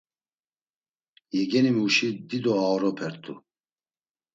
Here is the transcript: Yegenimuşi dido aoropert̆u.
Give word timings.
Yegenimuşi 1.35 2.09
dido 2.29 2.53
aoropert̆u. 2.65 3.33